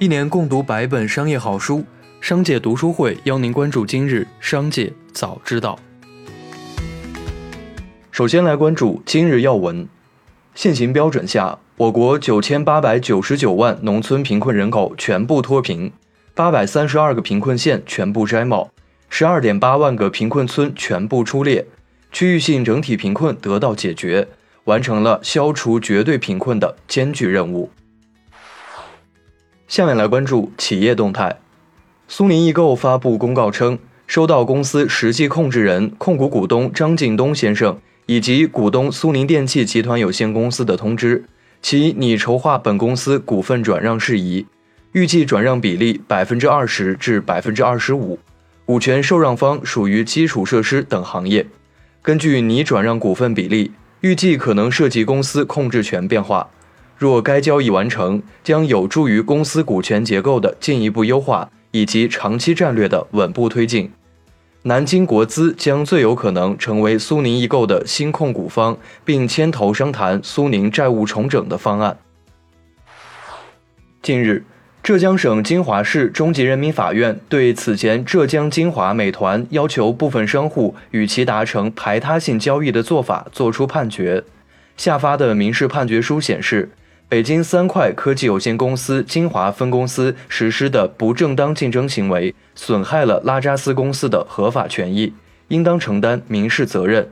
[0.00, 1.84] 一年共读百本商业好书，
[2.22, 5.78] 商界读书会邀您关注今日商界早知道。
[8.10, 9.86] 首先来关注今日要闻。
[10.54, 15.92] 现行标准下，我国九千八百九十九万农村贫困人口全部脱贫，
[16.34, 18.70] 八百三十二个贫困县全部摘帽，
[19.10, 21.66] 十二点八万个贫困村全部出列，
[22.10, 24.26] 区域性整体贫困得到解决，
[24.64, 27.68] 完成了消除绝对贫困的艰巨任务。
[29.70, 31.38] 下面来关注企业动态。
[32.08, 41.24] 苏宁易购发布公告称，收到公司实际控制人、控股股东张近东先生以及股东苏宁电器集团有限公司的通知，
[41.62, 44.44] 其拟筹划本公司股份转让事宜，
[44.90, 48.18] 预计转让比例百分之二十至百分之二十五，
[48.64, 51.46] 股权受让方属于基础设施等行业。
[52.02, 56.50] 根据拟转让股份比例，预计可能涉及公司控制权变化。
[57.00, 63.90] 若该交易完成，将有助于公司股权结构的进一步优化以及长期战略的稳步推进。
[64.64, 71.96] 南京国资将最有可能成为苏宁易购的新控股方，并牵头商谈苏宁债务重整的方案。
[74.02, 74.44] 近日，
[74.82, 84.22] 浙江省金华市中级人民法院对此前浙江金华美团要求部分商户与其达成排他性交易的做法作出判决。
[84.76, 86.68] 下发的民事判决书显示。
[87.10, 95.12] 北京三快科技有限公司金华分公司实施的不正当竞争行为，损害了拉扎斯公司的合法权益，
[95.48, 97.10] 应当承担民事责任。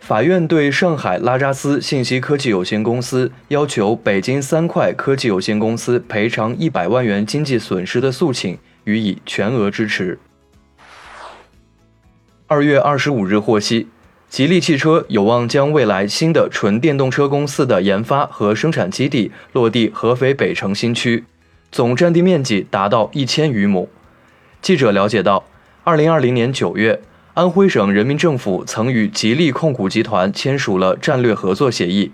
[0.00, 10.18] 法院对上海拉扎斯信息科技有限公司要求北京三快科技有限公司赔偿一百万元经济损失的诉请予以全额支持。
[12.46, 13.88] 二月二十五日获悉。
[14.36, 21.24] 吉利汽车有望将未来新的纯电动车公司的研发和生产基地落地合肥北城新区，
[21.72, 23.88] 总占地面积达到一千余亩。
[24.60, 25.42] 记者了解到，
[25.84, 27.00] 二零二零年九月，
[27.32, 32.12] 安徽省人民政府曾与吉利控股集团签署了战略合作协议。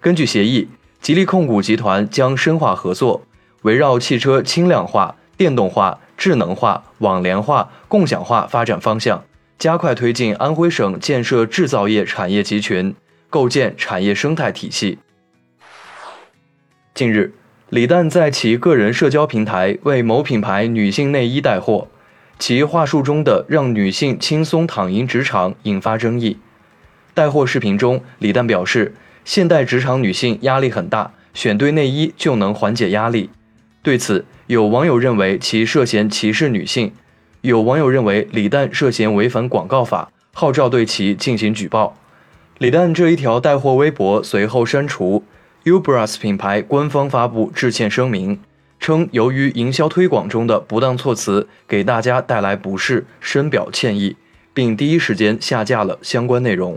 [0.00, 0.68] 根据协议，
[1.00, 3.22] 吉利控股集团将深化合作，
[3.62, 9.24] 围绕汽车轻量化、电动化、智能化、网联化、共享化发展方向。
[9.58, 12.94] 加快推进安徽省建设制造业产业集群，
[13.30, 14.98] 构建产业生态体系。
[16.92, 17.32] 近日，
[17.70, 21.88] 李诞在其个人社交平台为某品牌女性内衣带货，
[22.38, 26.36] 其话术中的“让女性轻松躺赢职场”引发争议。
[27.14, 33.30] 带货视频中，李诞表示，现代职场女性压力很大，选对内衣就能缓解压力。
[33.82, 36.92] 对此，有网友认为其涉嫌歧视女性。
[37.46, 41.96] 有网友认为李诞涉嫌违反广告法，号召对其进行举报。
[42.58, 45.22] 李诞这一条带货微博随后删除。
[45.64, 48.40] Ubras 品牌官方发布致歉声明，
[48.80, 54.16] 称由于营销推广中的不当措辞给大家带来不适，深表歉意，
[54.52, 56.76] 并第一时间下架了相关内容。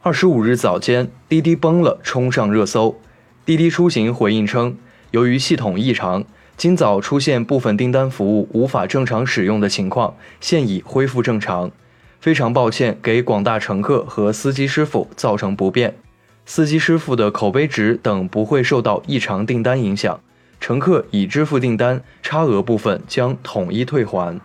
[0.00, 2.98] 二十五日早间，滴滴崩了，冲上热搜。
[3.44, 4.78] 滴滴出行回应称，
[5.10, 6.24] 由于系统异常。
[6.56, 11.70] 今早出现部分订单服务无法正常使用的情况，现已恢复正常。
[12.18, 15.94] 非常抱歉给广大乘客和司机师傅造成不便，
[16.46, 20.18] 司机师傅的口碑值等不会受到异常订单影响。
[20.58, 24.40] 乘客已支付订单，差额部分将统一退还。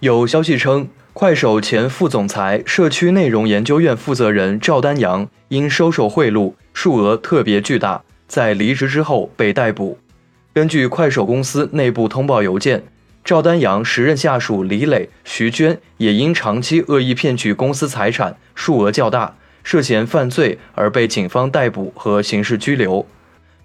[0.00, 9.98] 有消息称，快手前副总裁、社区内容研究院负责人赵丹阳因收受贿赂，数额特别巨大，在离职之后被逮捕。
[10.54, 12.82] 根据快手公司内部通报邮件，
[13.24, 23.06] 赵丹阳时任下属李磊、徐娟也因长期恶意骗取公司财产，数额较大，涉嫌犯罪而被警方逮捕和刑事拘留。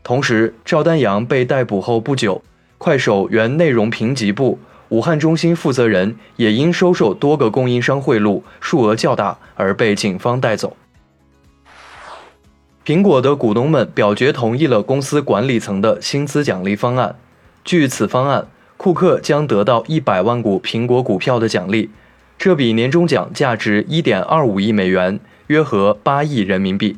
[0.01, 2.41] 同时，赵丹阳被逮捕后不久，
[2.77, 10.77] 快手原内容评级部武汉中心负责人也因收受多个供应商贿赂，数额较大而被警方带走。
[12.87, 17.17] 苹果的股东们表决同意了公司管理层的薪资奖励方案。
[17.65, 18.47] 据此方案，
[18.77, 21.89] 库克将得到一百万股苹果股票的奖励，
[22.37, 26.97] 这笔年终奖价值一点二五亿美元，约合八亿人民币。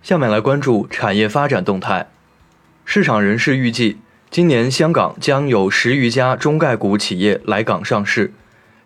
[0.00, 2.06] 下面来关注产业发展动态。
[2.84, 3.96] 市场人士预计，
[4.30, 8.32] 今年香港将有十余家中概股企业来港上市，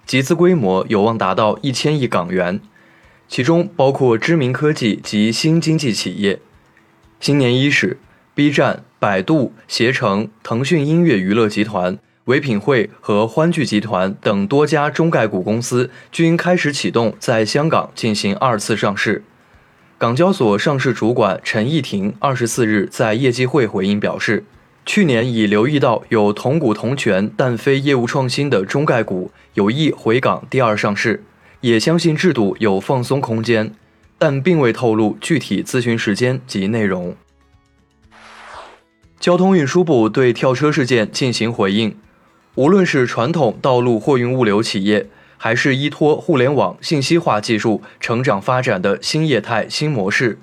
[0.06, 2.62] 集资规模有望达到一千亿港元。
[3.28, 6.38] 其中包括知名科技及新经济企业。
[7.18, 7.98] 新年伊始
[8.34, 19.22] ，B 站、百度、携程、腾讯音乐娱乐集团、唯品会和欢聚集团等多家中概股公司均开始启动在香港进行二次上市。
[19.98, 24.44] 港交所上市主管陈义婷二十四日在业绩会回应表示，
[24.84, 31.24] 去年已留意到有同股同权但非业务创新的中概股有意回港第二上市，
[31.60, 33.74] 也相信制度有放松空间，
[34.18, 37.16] 但并未透露具体咨询时间及内容。
[39.18, 41.96] 交通运输部对跳车事件进行回应，
[42.54, 45.08] 无论是传统道路货运物流企业。
[45.38, 50.38] 还是依托互联网信息化技术成长发展的新业态新模式，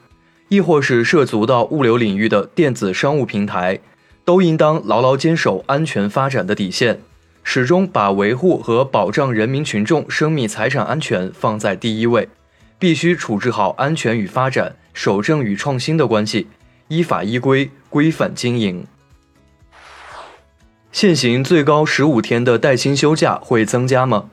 [0.49, 3.79] 亦或是涉足到物流领域的电子商务平台，
[4.23, 7.01] 都应当牢牢坚守安全发展的底线，
[7.43, 12.27] 始终把维护和保障人民群众生命财产安全放在第一位，
[12.79, 16.47] 必须处置好安全与发展、守正与创新的关系，
[16.87, 18.85] 依法依规规范经营。
[20.91, 24.29] 现行最高十五天的带薪休假会增加吗？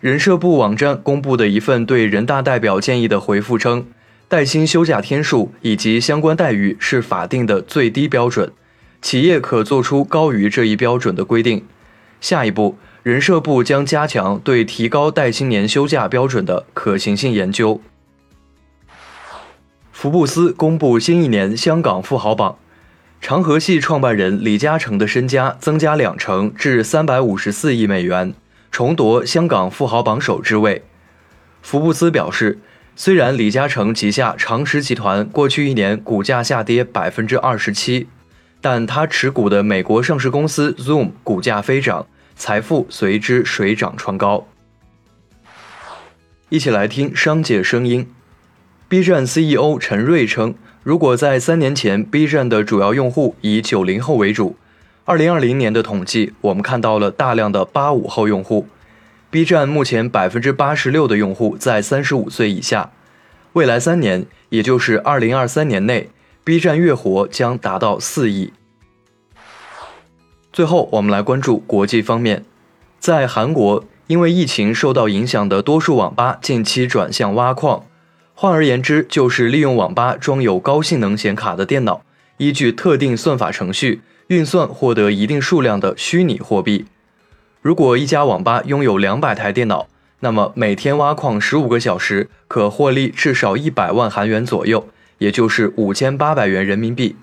[0.00, 3.86] 人社部网站公布的一份对人大代表建议的回复称，
[4.28, 8.52] 带薪休假天数以及相关待遇是法定的最低标准，
[9.02, 11.64] 企业可做出高于这一标准的规定。
[12.24, 17.82] 下一步，人社部将加强对提高带薪年休假标准的可行性研究。
[19.92, 22.56] 福布斯公布新一年香港富豪榜，
[23.20, 28.32] 长河系创办人李嘉诚的身家增加两成至三百五十四亿美元。
[28.70, 30.82] 重夺香港富豪榜首之位。
[31.60, 32.58] 福布斯表示，
[32.96, 38.06] 虽然李嘉诚旗下长实集团过去一年股价下跌百分之二十七，
[38.62, 44.46] 但他持股的美国上市公司 Zoom 股价飞涨，财富随之水涨船高。
[46.48, 48.06] 一起来听商界声音。
[48.88, 54.56] B 站 CEO 陈瑞称，如果在三年前 B 站的主要用户以九零后为主。
[55.06, 58.68] 二零二零年的统计，我们看到了大量的八五后用户。
[59.30, 62.92] B 站目前百分之八十六的用户在三十五岁以下。
[63.54, 66.10] 未来三年，也就是二零二三年内
[66.44, 68.52] ，B 站月活将达到四亿。
[70.54, 72.44] 最后，我们来关注国际方面，
[73.00, 77.86] 在韩国，因为疫情受到影响的多数网吧近期转向挖矿，
[78.34, 82.02] 换而言之，就是利用网吧装有高性能显卡的电脑，
[82.36, 84.02] 依据特定算法程序。
[84.28, 86.84] 运算获得一定数量的虚拟货币。
[87.60, 89.88] 如果一家网吧拥有两百台电脑，
[90.20, 94.86] 那么每天挖矿十五个小时，可获利至少一百万韩元左右，
[95.18, 97.16] 也就是五千八百元人民币。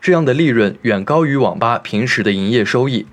[0.00, 3.06] 这样的利润远高于网吧平时的营业收益。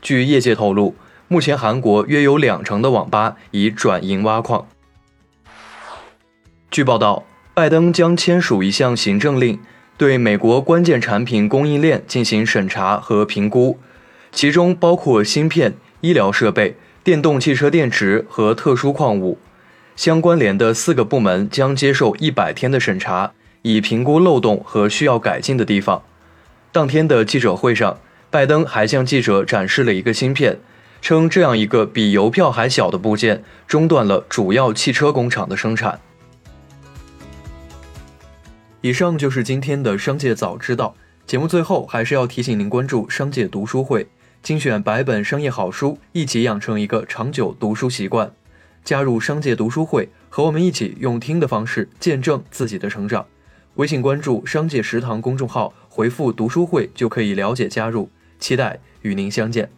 [0.00, 0.94] 据业界透露，
[1.26, 4.68] 目前韩国约有两成的网吧已转营挖矿。
[6.70, 7.24] 据报道，
[7.54, 9.58] 拜登将签署一项行政令。
[9.96, 13.80] 对美国关键产品供应链进行审查和评估，
[14.30, 19.38] 其中包括芯片、医疗设备、电动汽车电池和特殊矿物。
[19.96, 23.32] 相关联的四个部门将接受一百天的审查，
[23.62, 26.00] 以评估漏洞和需要改进的地方。
[26.70, 27.98] 当天的记者会上，
[28.30, 30.58] 拜登还向记者展示了一个芯片，
[31.00, 35.98] 称这样一个比邮票还小的部件中断了主要汽车工厂的生产。
[38.82, 40.94] 以上就是今天的商界早知道
[41.26, 41.48] 节目。
[41.48, 44.06] 最后还是要提醒您关注商界读书会，
[44.42, 48.30] 精选百本商业好书，一起养成一个长久读书习惯。
[48.84, 53.26] 加入商界读书会，和我们一起用听的方式见证自己的成长。
[53.74, 58.08] 微信关注“商界食堂”公众号，回复“读书会”就可以了解加入。
[58.38, 59.68] 期待与您相见。